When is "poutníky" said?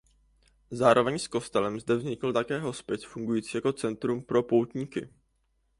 4.43-5.09